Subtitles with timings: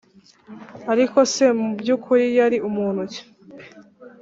[0.91, 3.21] ariko se mu by’ukuri yari muntu ki?